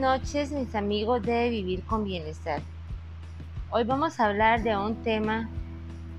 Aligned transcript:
noches 0.00 0.50
mis 0.50 0.74
amigos 0.74 1.22
de 1.22 1.50
Vivir 1.50 1.84
con 1.84 2.04
Bienestar. 2.04 2.62
Hoy 3.70 3.84
vamos 3.84 4.18
a 4.18 4.28
hablar 4.28 4.62
de 4.62 4.74
un 4.74 4.96
tema 5.02 5.50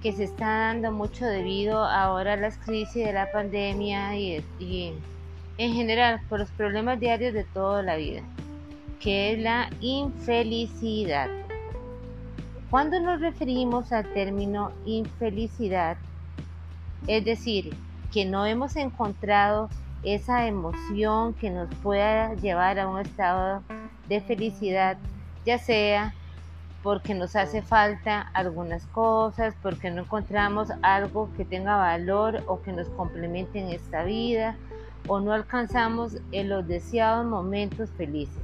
que 0.04 0.14
se 0.14 0.26
está 0.26 0.46
dando 0.46 0.92
mucho 0.92 1.26
debido 1.26 1.84
ahora 1.84 2.34
a 2.34 2.36
las 2.36 2.60
crisis 2.60 3.04
de 3.04 3.12
la 3.12 3.32
pandemia 3.32 4.16
y, 4.16 4.46
y 4.60 4.94
en 5.58 5.74
general 5.74 6.22
por 6.30 6.40
los 6.40 6.52
problemas 6.52 7.00
diarios 7.00 7.34
de 7.34 7.44
toda 7.44 7.82
la 7.82 7.96
vida, 7.96 8.22
que 9.00 9.34
es 9.34 9.40
la 9.40 9.68
infelicidad. 9.80 11.28
Cuando 12.70 13.00
nos 13.00 13.20
referimos 13.20 13.92
al 13.92 14.14
término 14.14 14.72
infelicidad, 14.86 15.98
es 17.08 17.26
decir, 17.26 17.76
que 18.14 18.26
no 18.26 18.46
hemos 18.46 18.76
encontrado 18.76 19.70
esa 20.04 20.48
emoción 20.48 21.34
que 21.34 21.50
nos 21.50 21.74
pueda 21.76 22.34
llevar 22.36 22.80
a 22.80 22.88
un 22.88 23.00
estado 23.00 23.62
de 24.08 24.22
felicidad, 24.22 24.98
ya 25.46 25.58
sea 25.58 26.14
porque 26.84 27.14
nos 27.14 27.36
hace 27.36 27.62
falta 27.62 28.22
algunas 28.34 28.88
cosas, 28.88 29.56
porque 29.62 29.92
no 29.92 30.02
encontramos 30.02 30.70
algo 30.82 31.30
que 31.38 31.46
tenga 31.46 31.78
valor 31.78 32.44
o 32.48 32.62
que 32.62 32.72
nos 32.72 32.90
complemente 32.90 33.60
en 33.60 33.70
esta 33.70 34.04
vida, 34.04 34.58
o 35.08 35.20
no 35.20 35.34
alcanzamos 35.34 36.18
en 36.32 36.50
los 36.50 36.68
deseados 36.68 37.26
momentos 37.26 37.90
felices. 37.92 38.44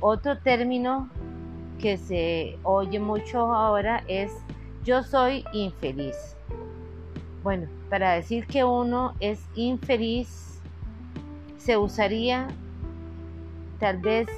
Otro 0.00 0.38
término 0.38 1.08
que 1.78 1.96
se 1.96 2.58
oye 2.62 2.98
mucho 2.98 3.52
ahora 3.54 4.04
es 4.08 4.32
yo 4.84 5.02
soy 5.02 5.44
infeliz. 5.52 6.36
Bueno, 7.42 7.66
para 7.90 8.12
decir 8.12 8.46
que 8.46 8.62
uno 8.62 9.14
es 9.18 9.44
infeliz, 9.54 10.60
se 11.56 11.76
usaría, 11.76 12.46
tal 13.78 13.98
vez, 13.98 14.28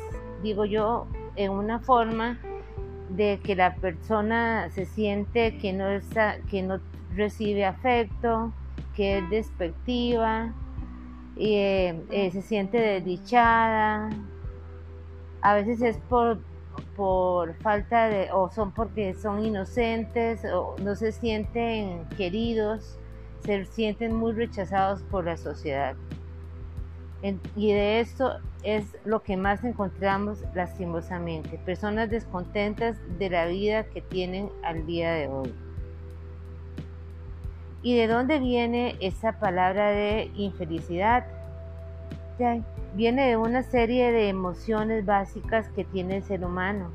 digo 0.43 0.65
yo, 0.65 1.07
en 1.37 1.51
una 1.51 1.81
forma 1.81 2.39
de 3.11 3.41
que 3.43 3.55
la 3.55 3.75
persona 3.75 4.71
se 4.71 4.87
siente 4.87 5.59
que 5.59 5.73
no, 5.73 5.89
está, 5.89 6.39
que 6.51 6.63
no 6.63 6.81
recibe 7.15 7.65
afecto, 7.65 8.53
que 8.95 9.19
es 9.19 9.31
despectiva, 9.31 10.55
eh, 11.37 12.03
eh, 12.11 12.31
se 12.31 12.43
siente 12.43 12.79
desdichada. 12.79 14.09
A 15.43 15.55
veces 15.55 15.83
es 15.83 15.99
por, 16.09 16.41
por 16.97 17.55
falta 17.57 18.09
de, 18.09 18.31
o 18.33 18.51
son 18.51 18.73
porque 18.73 19.15
son 19.15 19.45
inocentes, 19.45 20.45
o 20.45 20.77
no 20.83 20.95
se 20.97 21.13
sienten 21.13 22.07
queridos, 22.17 22.99
se 23.45 23.65
sienten 23.67 24.15
muy 24.15 24.33
rechazados 24.33 25.03
por 25.03 25.25
la 25.25 25.37
sociedad. 25.37 25.97
y 27.57 27.73
de 27.73 28.01
esto 28.01 28.39
es 28.63 28.97
lo 29.07 29.23
que 29.23 29.39
más 29.39 29.65
encontramos 29.65 30.45
lastimosamente, 30.55 31.59
personas 31.65 32.11
descontentas 32.11 32.99
de 33.19 33.31
la 33.31 33.47
vida 33.47 33.85
que 33.85 34.03
tienen 34.03 34.51
al 34.63 34.85
día 34.85 35.13
de 35.13 35.29
hoy. 35.29 35.55
¿Y 37.83 37.97
de 37.97 38.09
dónde 38.09 38.39
viene 38.41 38.97
esa 39.01 39.39
palabra 39.39 39.91
de 39.91 40.31
infelicidad? 40.35 41.25
viene 42.95 43.29
de 43.29 43.37
una 43.37 43.63
serie 43.63 44.11
de 44.11 44.29
emociones 44.29 45.07
básicas 45.07 45.69
que 45.69 45.85
tiene 45.85 46.17
el 46.17 46.23
ser 46.25 46.45
humano. 46.45 46.91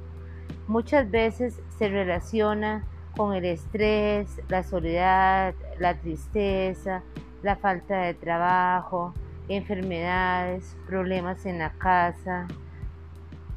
Muchas 0.67 1.09
veces 1.09 1.61
se 1.77 1.87
relaciona 1.87 2.83
con 3.19 3.33
el 3.33 3.43
estrés, 3.43 4.39
la 4.47 4.63
soledad, 4.63 5.53
la 5.77 5.93
tristeza, 5.95 7.03
la 7.43 7.57
falta 7.57 8.03
de 8.03 8.13
trabajo, 8.13 9.13
enfermedades, 9.49 10.77
problemas 10.87 11.45
en 11.45 11.59
la 11.59 11.71
casa, 11.71 12.47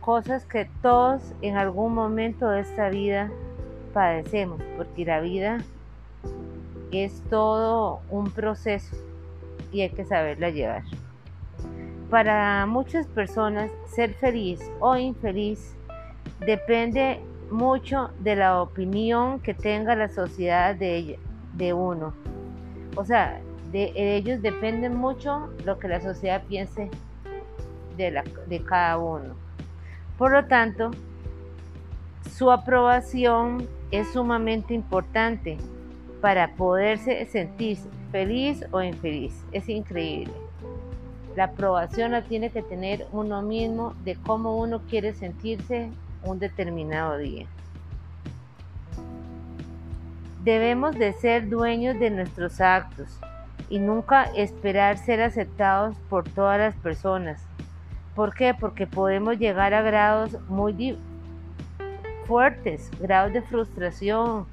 cosas 0.00 0.46
que 0.46 0.68
todos 0.82 1.22
en 1.42 1.58
algún 1.58 1.94
momento 1.94 2.48
de 2.48 2.62
esta 2.62 2.88
vida 2.88 3.30
padecemos, 3.94 4.60
porque 4.76 5.04
la 5.04 5.20
vida 5.20 5.58
es 6.90 7.22
todo 7.30 8.00
un 8.10 8.32
proceso 8.32 8.96
y 9.70 9.82
hay 9.82 9.90
que 9.90 10.04
saberla 10.04 10.50
llevar. 10.50 10.82
Para 12.10 12.66
muchas 12.66 13.06
personas, 13.06 13.70
ser 13.86 14.12
feliz 14.14 14.60
o 14.80 14.96
infeliz 14.96 15.76
depende 16.40 17.20
mucho 17.52 18.10
de 18.20 18.34
la 18.34 18.60
opinión 18.60 19.38
que 19.40 19.54
tenga 19.54 19.94
la 19.94 20.08
sociedad 20.08 20.74
de, 20.74 21.18
de 21.54 21.72
uno. 21.72 22.14
O 22.96 23.04
sea, 23.04 23.40
de 23.70 23.92
ellos 23.94 24.42
depende 24.42 24.90
mucho 24.90 25.48
lo 25.64 25.78
que 25.78 25.88
la 25.88 26.00
sociedad 26.00 26.42
piense 26.48 26.90
de, 27.96 28.10
la, 28.10 28.24
de 28.46 28.62
cada 28.62 28.98
uno. 28.98 29.34
Por 30.18 30.32
lo 30.32 30.44
tanto, 30.46 30.90
su 32.36 32.50
aprobación 32.50 33.68
es 33.90 34.12
sumamente 34.12 34.74
importante 34.74 35.58
para 36.20 36.54
poderse 36.54 37.24
sentir 37.26 37.78
feliz 38.10 38.64
o 38.70 38.82
infeliz. 38.82 39.44
Es 39.52 39.68
increíble. 39.68 40.32
La 41.34 41.44
aprobación 41.44 42.12
la 42.12 42.22
tiene 42.22 42.50
que 42.50 42.62
tener 42.62 43.06
uno 43.10 43.40
mismo 43.42 43.94
de 44.04 44.16
cómo 44.16 44.58
uno 44.58 44.82
quiere 44.88 45.14
sentirse 45.14 45.90
un 46.24 46.38
determinado 46.38 47.18
día. 47.18 47.46
Debemos 50.44 50.98
de 50.98 51.12
ser 51.12 51.48
dueños 51.48 51.98
de 52.00 52.10
nuestros 52.10 52.60
actos 52.60 53.18
y 53.68 53.78
nunca 53.78 54.24
esperar 54.34 54.98
ser 54.98 55.22
aceptados 55.22 55.96
por 56.08 56.28
todas 56.28 56.58
las 56.58 56.74
personas. 56.76 57.40
¿Por 58.14 58.34
qué? 58.34 58.52
Porque 58.52 58.86
podemos 58.86 59.38
llegar 59.38 59.72
a 59.72 59.82
grados 59.82 60.36
muy 60.48 60.98
fuertes, 62.26 62.90
grados 63.00 63.32
de 63.32 63.42
frustración, 63.42 64.46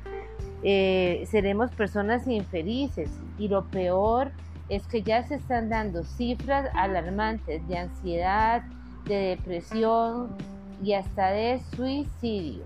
eh, 0.64 1.26
seremos 1.30 1.72
personas 1.72 2.28
infelices 2.28 3.10
y 3.38 3.48
lo 3.48 3.66
peor 3.66 4.32
es 4.68 4.86
que 4.88 5.02
ya 5.02 5.24
se 5.24 5.36
están 5.36 5.70
dando 5.70 6.04
cifras 6.04 6.70
alarmantes 6.76 7.66
de 7.68 7.78
ansiedad, 7.78 8.62
de 9.06 9.38
depresión, 9.38 10.36
y 10.82 10.94
hasta 10.94 11.32
de 11.32 11.62
suicidio. 11.76 12.64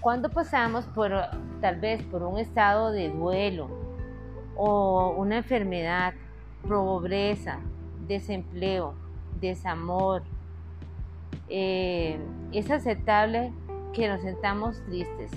Cuando 0.00 0.28
pasamos 0.28 0.84
por 0.86 1.12
tal 1.60 1.80
vez 1.80 2.02
por 2.04 2.22
un 2.22 2.38
estado 2.38 2.90
de 2.90 3.08
duelo 3.08 3.68
o 4.56 5.14
una 5.16 5.38
enfermedad, 5.38 6.14
pobreza, 6.68 7.58
desempleo, 8.06 8.94
desamor, 9.40 10.22
eh, 11.48 12.18
es 12.52 12.70
aceptable 12.70 13.52
que 13.92 14.08
nos 14.08 14.22
sentamos 14.22 14.82
tristes 14.86 15.30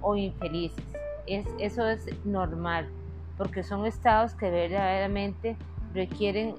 o 0.00 0.14
infelices. 0.16 0.84
Es, 1.26 1.46
eso 1.58 1.88
es 1.88 2.06
normal, 2.24 2.88
porque 3.36 3.62
son 3.62 3.86
estados 3.86 4.34
que 4.34 4.50
verdaderamente 4.50 5.56
requieren 5.94 6.54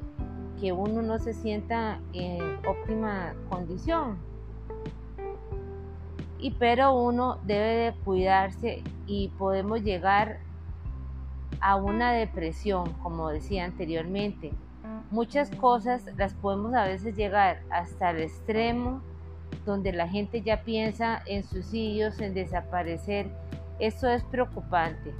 que 0.60 0.72
uno 0.72 1.02
no 1.02 1.20
se 1.20 1.34
sienta 1.34 2.00
en 2.14 2.42
óptima 2.68 3.34
condición. 3.50 4.18
Y 6.40 6.52
pero 6.52 6.94
uno 6.94 7.40
debe 7.46 7.76
de 7.76 7.94
cuidarse 8.04 8.84
y 9.08 9.30
podemos 9.38 9.82
llegar 9.84 10.40
a 11.62 11.76
una 11.76 12.12
depresión, 12.12 12.94
como 13.02 13.30
decía 13.30 13.66
anteriormente. 13.66 14.54
Muchas 15.10 15.50
cosas 15.52 16.04
las 16.18 16.34
podemos 16.34 16.74
a 16.74 16.86
veces 16.86 17.16
llegar 17.16 17.62
hasta 17.70 18.12
el 18.12 18.22
extremo 18.22 19.02
donde 19.66 19.92
la 19.94 20.08
gente 20.08 20.42
ya 20.42 20.62
piensa 20.64 21.22
en 21.26 21.44
suicidios, 21.44 22.20
en 22.20 22.34
desaparecer. 22.34 23.28
Eso 23.80 24.08
es 24.08 24.24
preocupante. 24.26 25.14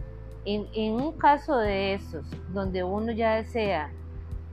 En, 0.46 0.68
en 0.76 0.94
un 0.94 1.14
caso 1.14 1.58
de 1.58 1.96
esos, 1.96 2.26
donde 2.54 2.84
uno 2.84 3.12
ya 3.12 3.36
desea 3.36 3.92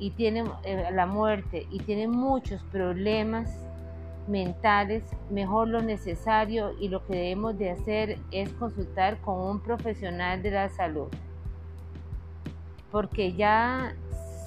y 0.03 0.11
tiene 0.11 0.43
eh, 0.65 0.89
la 0.93 1.07
muerte 1.07 1.69
y 1.71 1.79
tiene 1.79 2.09
muchos 2.09 2.61
problemas 2.73 3.49
mentales, 4.27 5.05
mejor 5.31 5.69
lo 5.69 5.81
necesario 5.81 6.73
y 6.81 6.89
lo 6.89 7.07
que 7.07 7.15
debemos 7.15 7.57
de 7.57 7.71
hacer 7.71 8.19
es 8.33 8.53
consultar 8.55 9.21
con 9.21 9.39
un 9.39 9.61
profesional 9.61 10.43
de 10.43 10.51
la 10.51 10.69
salud. 10.71 11.07
Porque 12.91 13.33
ya 13.35 13.95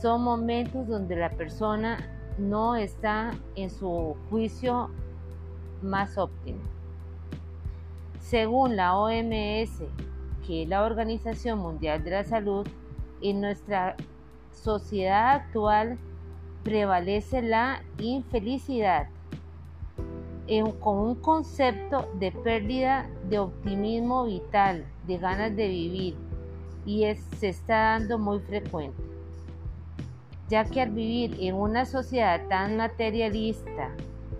son 0.01 0.23
momentos 0.23 0.89
donde 0.89 1.15
la 1.15 1.29
persona 1.29 1.99
no 2.37 2.75
está 2.75 3.31
en 3.55 3.69
su 3.69 4.17
juicio 4.29 4.89
más 5.81 6.17
óptimo. 6.17 6.59
Según 8.19 8.75
la 8.75 8.97
OMS, 8.97 9.83
que 10.45 10.63
es 10.63 10.67
la 10.67 10.83
Organización 10.83 11.59
Mundial 11.59 12.03
de 12.03 12.11
la 12.11 12.25
Salud, 12.25 12.67
en 13.21 13.39
nuestra 13.39 13.95
sociedad 14.55 15.35
actual 15.35 15.97
prevalece 16.63 17.41
la 17.41 17.83
infelicidad 17.99 19.07
con 20.79 20.97
un 20.97 21.15
concepto 21.15 22.09
de 22.19 22.31
pérdida 22.31 23.09
de 23.29 23.39
optimismo 23.39 24.25
vital, 24.25 24.85
de 25.07 25.17
ganas 25.17 25.55
de 25.55 25.67
vivir, 25.67 26.15
y 26.85 27.03
se 27.37 27.49
está 27.49 27.97
dando 27.97 28.19
muy 28.19 28.39
frecuente. 28.39 29.01
ya 30.47 30.63
que 30.63 30.81
al 30.81 30.91
vivir 30.91 31.37
en 31.39 31.55
una 31.55 31.85
sociedad 31.85 32.47
tan 32.47 32.77
materialista, 32.77 33.89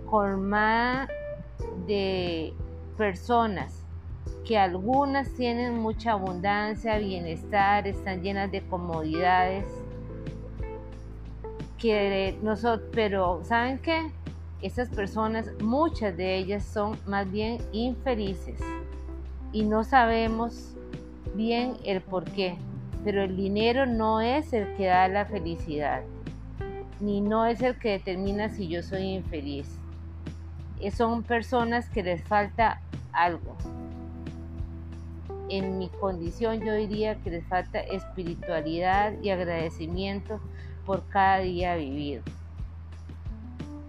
colmada 0.08 1.08
de 1.86 2.54
personas 2.96 3.84
que 4.44 4.56
algunas 4.56 5.32
tienen 5.34 5.78
mucha 5.78 6.12
abundancia, 6.12 6.98
bienestar, 6.98 7.88
están 7.88 8.22
llenas 8.22 8.52
de 8.52 8.64
comodidades, 8.68 9.66
que 11.86 12.36
pero 12.92 13.40
¿saben 13.44 13.78
qué? 13.78 14.10
Esas 14.60 14.88
personas, 14.88 15.50
muchas 15.62 16.16
de 16.16 16.36
ellas 16.36 16.64
son 16.64 16.98
más 17.06 17.30
bien 17.30 17.58
infelices 17.72 18.58
y 19.52 19.62
no 19.62 19.84
sabemos 19.84 20.74
bien 21.34 21.74
el 21.84 22.00
por 22.00 22.24
qué, 22.24 22.56
pero 23.04 23.22
el 23.22 23.36
dinero 23.36 23.86
no 23.86 24.20
es 24.20 24.52
el 24.52 24.74
que 24.76 24.86
da 24.86 25.06
la 25.08 25.26
felicidad, 25.26 26.02
ni 27.00 27.20
no 27.20 27.46
es 27.46 27.62
el 27.62 27.78
que 27.78 27.92
determina 27.92 28.48
si 28.48 28.66
yo 28.66 28.82
soy 28.82 29.02
infeliz. 29.02 29.78
Eh, 30.80 30.90
son 30.90 31.22
personas 31.22 31.88
que 31.88 32.02
les 32.02 32.22
falta 32.24 32.80
algo. 33.12 33.56
En 35.48 35.78
mi 35.78 35.88
condición 35.88 36.60
yo 36.60 36.74
diría 36.74 37.14
que 37.22 37.30
les 37.30 37.46
falta 37.46 37.78
espiritualidad 37.78 39.12
y 39.22 39.30
agradecimiento 39.30 40.40
por 40.86 41.06
cada 41.08 41.38
día 41.38 41.76
vivido. 41.76 42.22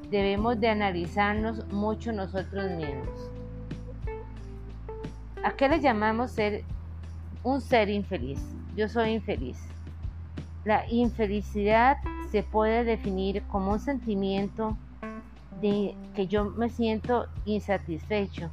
Debemos 0.09 0.59
de 0.59 0.69
analizarnos 0.69 1.65
mucho 1.71 2.11
nosotros 2.11 2.71
mismos. 2.71 3.29
¿A 5.43 5.51
qué 5.51 5.69
le 5.69 5.79
llamamos 5.79 6.31
ser 6.31 6.63
un 7.43 7.61
ser 7.61 7.89
infeliz? 7.89 8.41
Yo 8.75 8.89
soy 8.89 9.11
infeliz. 9.11 9.57
La 10.65 10.89
infelicidad 10.89 11.97
se 12.31 12.43
puede 12.43 12.83
definir 12.83 13.43
como 13.43 13.71
un 13.71 13.79
sentimiento 13.79 14.75
de 15.61 15.95
que 16.15 16.27
yo 16.27 16.45
me 16.45 16.69
siento 16.69 17.27
insatisfecho, 17.45 18.49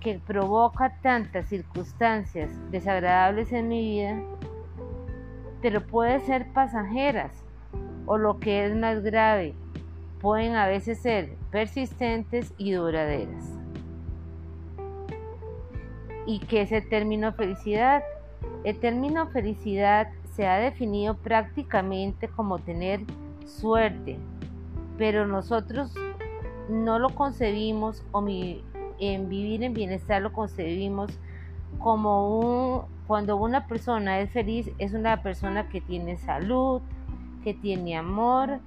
que 0.00 0.18
provoca 0.18 0.96
tantas 1.02 1.48
circunstancias 1.48 2.50
desagradables 2.70 3.52
en 3.52 3.68
mi 3.68 3.80
vida, 3.80 4.20
pero 5.60 5.86
puede 5.86 6.20
ser 6.20 6.52
pasajeras 6.52 7.44
o 8.08 8.16
lo 8.16 8.40
que 8.40 8.64
es 8.64 8.74
más 8.74 9.02
grave, 9.02 9.54
pueden 10.20 10.56
a 10.56 10.66
veces 10.66 10.98
ser 10.98 11.36
persistentes 11.50 12.54
y 12.56 12.72
duraderas. 12.72 13.44
¿Y 16.26 16.40
qué 16.40 16.62
es 16.62 16.72
el 16.72 16.88
término 16.88 17.32
felicidad? 17.34 18.02
El 18.64 18.78
término 18.80 19.28
felicidad 19.28 20.08
se 20.34 20.46
ha 20.46 20.58
definido 20.58 21.16
prácticamente 21.16 22.28
como 22.28 22.58
tener 22.58 23.00
suerte, 23.46 24.18
pero 24.96 25.26
nosotros 25.26 25.94
no 26.70 26.98
lo 26.98 27.10
concebimos 27.10 28.04
o 28.12 28.26
en 28.26 29.28
vivir 29.28 29.62
en 29.62 29.74
bienestar 29.74 30.22
lo 30.22 30.32
concebimos 30.32 31.10
como 31.78 32.38
un, 32.40 32.82
cuando 33.06 33.36
una 33.36 33.66
persona 33.66 34.20
es 34.20 34.30
feliz, 34.30 34.70
es 34.78 34.94
una 34.94 35.22
persona 35.22 35.68
que 35.68 35.80
tiene 35.80 36.16
salud, 36.16 36.80
que 37.48 37.54
tiene 37.54 37.96
amor 37.96 38.60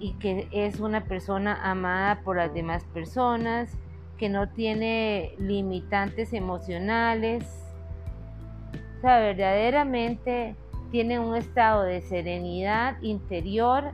y 0.00 0.12
que 0.18 0.48
es 0.52 0.80
una 0.80 1.04
persona 1.04 1.58
amada 1.62 2.20
por 2.20 2.36
las 2.36 2.52
demás 2.52 2.84
personas, 2.92 3.70
que 4.18 4.28
no 4.28 4.50
tiene 4.50 5.34
limitantes 5.38 6.34
emocionales. 6.34 7.42
O 8.98 9.00
sea, 9.00 9.18
verdaderamente 9.18 10.56
tiene 10.90 11.18
un 11.20 11.34
estado 11.36 11.84
de 11.84 12.02
serenidad 12.02 13.00
interior 13.00 13.92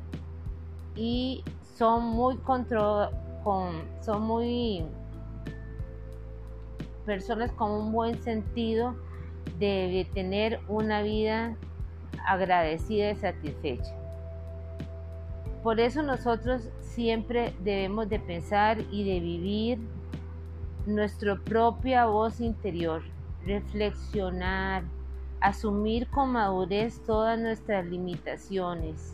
y 0.96 1.44
son 1.76 2.06
muy 2.06 2.38
control, 2.38 3.10
con, 3.44 3.82
son 4.00 4.22
muy 4.22 4.84
personas 7.04 7.52
con 7.52 7.70
un 7.70 7.92
buen 7.92 8.20
sentido 8.20 8.96
de 9.60 10.08
tener 10.12 10.58
una 10.66 11.02
vida 11.02 11.56
agradecida 12.26 13.10
y 13.10 13.16
satisfecha. 13.16 13.94
Por 15.62 15.80
eso 15.80 16.02
nosotros 16.02 16.68
siempre 16.80 17.54
debemos 17.60 18.08
de 18.08 18.20
pensar 18.20 18.78
y 18.90 19.04
de 19.04 19.20
vivir 19.20 19.78
nuestra 20.86 21.36
propia 21.36 22.06
voz 22.06 22.40
interior, 22.40 23.02
reflexionar, 23.44 24.84
asumir 25.40 26.08
con 26.08 26.32
madurez 26.32 27.02
todas 27.04 27.38
nuestras 27.38 27.84
limitaciones. 27.86 29.12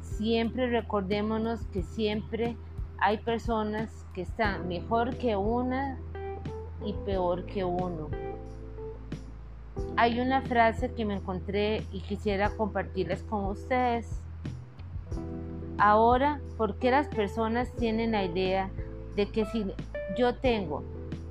Siempre 0.00 0.68
recordémonos 0.68 1.66
que 1.66 1.82
siempre 1.82 2.56
hay 2.98 3.18
personas 3.18 4.06
que 4.14 4.22
están 4.22 4.68
mejor 4.68 5.16
que 5.16 5.36
una 5.36 5.98
y 6.84 6.92
peor 7.04 7.44
que 7.46 7.64
uno 7.64 8.08
hay 9.96 10.20
una 10.20 10.42
frase 10.42 10.92
que 10.92 11.04
me 11.04 11.14
encontré 11.14 11.84
y 11.92 12.00
quisiera 12.00 12.50
compartirles 12.50 13.22
con 13.24 13.44
ustedes. 13.46 14.20
Ahora, 15.78 16.40
¿por 16.56 16.76
qué 16.76 16.90
las 16.90 17.08
personas 17.08 17.72
tienen 17.76 18.12
la 18.12 18.24
idea 18.24 18.70
de 19.16 19.26
que 19.26 19.44
si 19.46 19.66
yo 20.16 20.34
tengo 20.36 20.82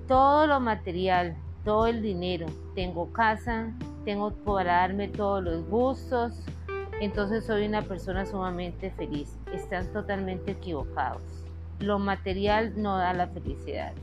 todo 0.07 0.47
lo 0.47 0.59
material, 0.59 1.35
todo 1.63 1.87
el 1.87 2.01
dinero, 2.01 2.47
tengo 2.75 3.11
casa, 3.11 3.73
tengo 4.05 4.31
para 4.31 4.77
darme 4.77 5.09
todos 5.09 5.43
los 5.43 5.67
gustos, 5.67 6.45
entonces 7.01 7.45
soy 7.45 7.67
una 7.67 7.81
persona 7.81 8.25
sumamente 8.25 8.89
feliz? 8.91 9.37
Están 9.53 9.85
totalmente 9.93 10.51
equivocados. 10.51 11.21
Lo 11.79 11.99
material 11.99 12.73
no 12.75 12.97
da 12.97 13.13
la 13.13 13.27
felicidad. 13.27 13.93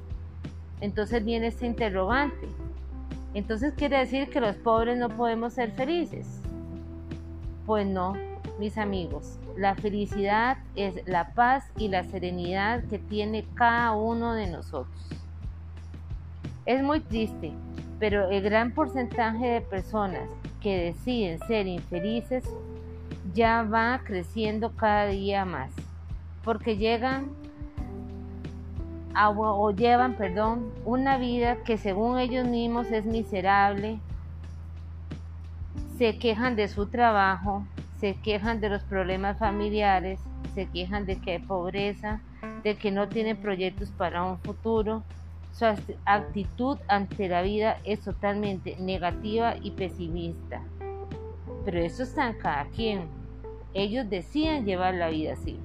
Entonces 0.81 1.25
viene 1.25 1.49
este 1.49 1.67
interrogante. 1.67 2.49
Entonces 3.35 3.75
quiere 3.75 3.99
decir 3.99 4.31
que 4.31 4.41
los 4.41 4.57
pobres 4.57 4.97
no 4.97 5.09
podemos 5.09 5.53
ser 5.53 5.73
felices. 5.73 6.41
Pues 7.67 7.87
no, 7.87 8.15
mis 8.59 8.79
amigos. 8.79 9.39
La 9.57 9.75
felicidad 9.75 10.59
es 10.77 11.07
la 11.07 11.35
paz 11.35 11.65
y 11.77 11.89
la 11.89 12.05
serenidad 12.05 12.85
que 12.85 12.99
tiene 12.99 13.45
cada 13.55 13.93
uno 13.93 14.35
de 14.35 14.47
nosotros. 14.47 14.89
Es 16.65 16.83
muy 16.83 17.01
triste, 17.01 17.53
pero 17.99 18.31
el 18.31 18.43
gran 18.43 18.73
porcentaje 18.73 19.47
de 19.47 19.61
personas 19.61 20.29
que 20.61 20.77
deciden 20.79 21.39
ser 21.47 21.67
infelices 21.67 22.45
ya 23.35 23.63
va 23.63 24.01
creciendo 24.05 24.75
cada 24.77 25.07
día 25.07 25.45
más, 25.45 25.71
porque 26.43 26.77
llegan 26.77 27.31
o 29.17 29.71
llevan, 29.71 30.15
perdón, 30.15 30.73
una 30.85 31.19
vida 31.19 31.57
que 31.65 31.79
según 31.79 32.19
ellos 32.19 32.47
mismos 32.47 32.91
es 32.91 33.05
miserable, 33.05 34.01
se 35.99 36.19
quejan 36.19 36.57
de 36.57 36.67
su 36.69 36.87
trabajo, 36.87 37.65
se 38.01 38.15
quejan 38.15 38.61
de 38.61 38.69
los 38.69 38.83
problemas 38.83 39.39
familiares, 39.39 40.19
se 40.55 40.67
quejan 40.67 41.07
de 41.07 41.17
que 41.17 41.33
hay 41.33 41.39
pobreza, 41.39 42.21
de 42.63 42.77
que 42.77 42.91
no 42.91 43.09
tienen 43.09 43.37
proyectos 43.37 43.91
para 43.91 44.25
un 44.25 44.39
futuro. 44.39 45.03
Su 45.53 45.67
actitud 46.05 46.79
ante 46.89 47.29
la 47.29 47.43
vida 47.43 47.79
es 47.85 48.01
totalmente 48.01 48.77
negativa 48.81 49.55
y 49.63 49.71
pesimista. 49.71 50.61
Pero 51.65 51.79
eso 51.79 52.03
está 52.03 52.29
en 52.29 52.39
cada 52.39 52.65
quien. 52.67 53.07
Ellos 53.73 54.11
deciden 54.11 54.65
llevar 54.65 54.95
la 54.95 55.09
vida 55.09 55.35
así. 55.35 55.59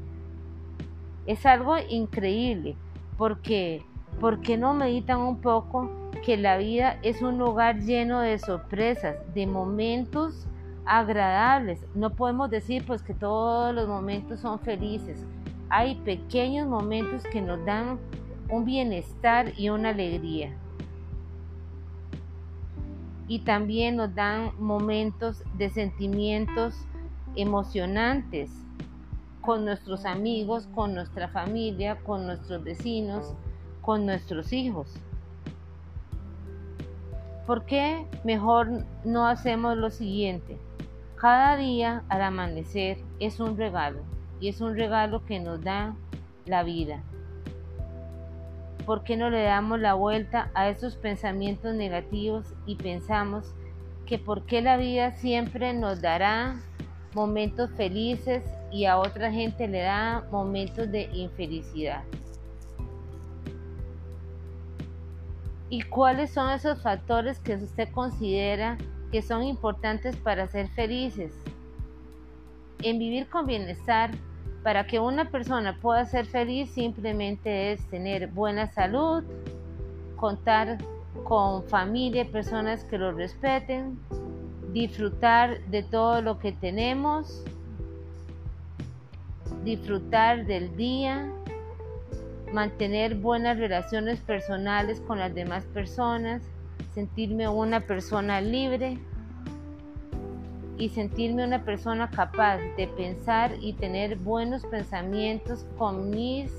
Es 1.25 1.45
algo 1.45 1.75
increíble 1.89 2.75
porque, 3.19 3.85
¿por 4.21 4.39
qué 4.39 4.57
no 4.57 4.73
meditan 4.73 5.19
un 5.19 5.41
poco 5.41 5.91
que 6.25 6.37
la 6.37 6.55
vida 6.55 6.97
es 7.03 7.21
un 7.21 7.37
lugar 7.37 7.81
lleno 7.81 8.21
de 8.21 8.39
sorpresas, 8.39 9.17
de 9.35 9.45
momentos 9.45 10.47
agradables? 10.85 11.85
No 11.95 12.11
podemos 12.11 12.49
decir 12.49 12.85
pues 12.87 13.01
que 13.01 13.13
todos 13.13 13.75
los 13.75 13.89
momentos 13.89 14.39
son 14.39 14.57
felices. 14.61 15.21
Hay 15.69 15.95
pequeños 15.95 16.65
momentos 16.65 17.23
que 17.23 17.41
nos 17.41 17.63
dan 17.65 17.99
un 18.49 18.63
bienestar 18.63 19.51
y 19.57 19.67
una 19.67 19.89
alegría. 19.89 20.55
Y 23.27 23.39
también 23.39 23.97
nos 23.97 24.15
dan 24.15 24.53
momentos 24.57 25.43
de 25.57 25.69
sentimientos 25.69 26.73
emocionantes 27.35 28.49
con 29.49 29.65
nuestros 29.65 30.05
amigos, 30.05 30.69
con 30.75 30.93
nuestra 30.93 31.27
familia, 31.27 31.95
con 32.03 32.27
nuestros 32.27 32.63
vecinos, 32.63 33.33
con 33.81 34.05
nuestros 34.05 34.53
hijos. 34.53 34.93
¿Por 37.47 37.65
qué 37.65 38.05
mejor 38.23 38.85
no 39.03 39.25
hacemos 39.25 39.75
lo 39.75 39.89
siguiente? 39.89 40.59
Cada 41.15 41.57
día 41.57 42.03
al 42.09 42.21
amanecer 42.21 42.99
es 43.19 43.39
un 43.39 43.57
regalo 43.57 44.01
y 44.39 44.49
es 44.49 44.61
un 44.61 44.75
regalo 44.75 45.25
que 45.25 45.39
nos 45.39 45.63
da 45.63 45.95
la 46.45 46.61
vida. 46.61 47.01
¿Por 48.85 49.03
qué 49.03 49.17
no 49.17 49.31
le 49.31 49.41
damos 49.41 49.79
la 49.79 49.95
vuelta 49.95 50.51
a 50.53 50.69
esos 50.69 50.95
pensamientos 50.95 51.73
negativos 51.73 52.53
y 52.67 52.75
pensamos 52.75 53.55
que 54.05 54.19
por 54.19 54.45
qué 54.45 54.61
la 54.61 54.77
vida 54.77 55.13
siempre 55.13 55.73
nos 55.73 56.03
dará 56.03 56.61
momentos 57.13 57.69
felices 57.71 58.43
y 58.71 58.85
a 58.85 58.97
otra 58.97 59.31
gente 59.31 59.67
le 59.67 59.81
da 59.81 60.23
momentos 60.31 60.91
de 60.91 61.09
infelicidad. 61.13 62.03
¿Y 65.69 65.81
cuáles 65.83 66.31
son 66.31 66.49
esos 66.51 66.81
factores 66.81 67.39
que 67.39 67.55
usted 67.55 67.89
considera 67.91 68.77
que 69.11 69.21
son 69.21 69.43
importantes 69.43 70.15
para 70.15 70.47
ser 70.47 70.67
felices? 70.69 71.33
En 72.81 72.97
vivir 72.97 73.29
con 73.29 73.45
bienestar, 73.45 74.11
para 74.63 74.87
que 74.87 74.99
una 74.99 75.29
persona 75.29 75.77
pueda 75.79 76.05
ser 76.05 76.25
feliz 76.25 76.71
simplemente 76.71 77.71
es 77.71 77.87
tener 77.89 78.27
buena 78.27 78.71
salud, 78.71 79.23
contar 80.15 80.77
con 81.23 81.63
familia, 81.63 82.25
personas 82.25 82.83
que 82.83 82.97
lo 82.97 83.11
respeten, 83.11 83.99
disfrutar 84.73 85.59
de 85.65 85.83
todo 85.83 86.21
lo 86.21 86.39
que 86.39 86.51
tenemos, 86.51 87.43
disfrutar 89.63 90.45
del 90.45 90.75
día, 90.75 91.31
mantener 92.53 93.15
buenas 93.15 93.57
relaciones 93.57 94.19
personales 94.19 95.01
con 95.01 95.19
las 95.19 95.33
demás 95.33 95.63
personas, 95.65 96.41
sentirme 96.93 97.47
una 97.47 97.81
persona 97.81 98.41
libre 98.41 98.97
y 100.77 100.89
sentirme 100.89 101.43
una 101.43 101.63
persona 101.63 102.09
capaz 102.09 102.57
de 102.77 102.87
pensar 102.87 103.51
y 103.59 103.73
tener 103.73 104.17
buenos 104.17 104.65
pensamientos 104.65 105.65
con 105.77 106.09
mis 106.09 106.51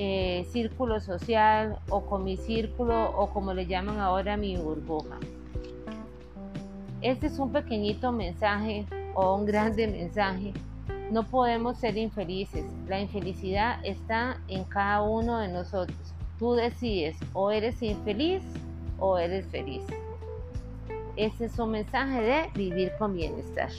eh, 0.00 0.46
círculo 0.52 1.00
social 1.00 1.78
o 1.88 2.02
con 2.02 2.22
mi 2.22 2.36
círculo 2.36 3.10
o 3.10 3.30
como 3.30 3.52
le 3.52 3.66
llaman 3.66 3.98
ahora 3.98 4.36
mi 4.36 4.56
burbuja. 4.56 5.18
Este 7.00 7.28
es 7.28 7.38
un 7.38 7.52
pequeñito 7.52 8.12
mensaje 8.12 8.86
o 9.14 9.36
un 9.36 9.46
grande 9.46 9.86
mensaje 9.86 10.52
no 11.10 11.22
podemos 11.22 11.78
ser 11.78 11.96
infelices. 11.96 12.64
La 12.86 13.00
infelicidad 13.00 13.78
está 13.82 14.40
en 14.48 14.64
cada 14.64 15.02
uno 15.02 15.38
de 15.38 15.48
nosotros. 15.48 15.96
Tú 16.38 16.52
decides 16.52 17.16
o 17.32 17.50
eres 17.50 17.82
infeliz 17.82 18.42
o 18.98 19.18
eres 19.18 19.46
feliz. 19.46 19.82
Ese 21.16 21.46
es 21.46 21.58
un 21.58 21.72
mensaje 21.72 22.20
de 22.20 22.50
vivir 22.54 22.92
con 22.98 23.14
bienestar. 23.14 23.70